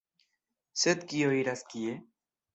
Sed 0.83 1.03
kio 1.13 1.31
iras 1.43 1.63
kie? 1.75 1.95